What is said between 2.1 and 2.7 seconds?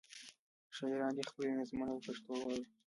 واوروي.